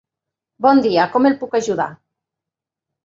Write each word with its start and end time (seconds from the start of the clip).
Bon 0.65 0.79
dia, 0.85 1.05
com 1.17 1.29
el 1.31 1.37
puc 1.43 1.53
ajudar? 1.61 1.89